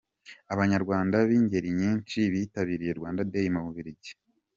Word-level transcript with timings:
Abanyarwanda 0.53 1.15
b'ingeri 1.29 1.69
nyinshi 1.81 2.19
bitabiriye 2.33 2.91
Rwanda 2.99 3.27
Day 3.31 3.47
mu 3.55 3.61
Bubiligi. 3.65 4.11